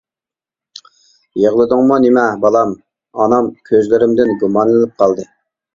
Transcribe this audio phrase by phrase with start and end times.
[1.43, 2.75] يىغلىدىڭمۇ نېمە؟ بالام؟
[3.21, 5.33] ئانام كۆزلىرىمدىن گۇمانلىنىپ قالدى.